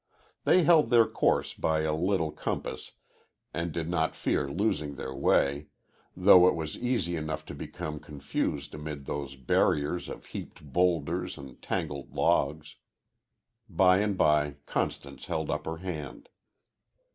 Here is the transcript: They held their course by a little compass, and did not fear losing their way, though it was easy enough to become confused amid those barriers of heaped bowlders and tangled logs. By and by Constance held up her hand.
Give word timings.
They 0.45 0.63
held 0.63 0.89
their 0.89 1.05
course 1.05 1.53
by 1.53 1.81
a 1.81 1.93
little 1.95 2.31
compass, 2.31 2.93
and 3.53 3.71
did 3.71 3.87
not 3.87 4.15
fear 4.15 4.49
losing 4.49 4.95
their 4.95 5.13
way, 5.13 5.67
though 6.17 6.47
it 6.47 6.55
was 6.55 6.75
easy 6.75 7.15
enough 7.15 7.45
to 7.45 7.53
become 7.53 7.99
confused 7.99 8.73
amid 8.73 9.05
those 9.05 9.35
barriers 9.35 10.09
of 10.09 10.25
heaped 10.25 10.63
bowlders 10.73 11.37
and 11.37 11.61
tangled 11.61 12.15
logs. 12.15 12.77
By 13.69 13.99
and 13.99 14.17
by 14.17 14.55
Constance 14.65 15.27
held 15.27 15.51
up 15.51 15.65
her 15.67 15.77
hand. 15.77 16.29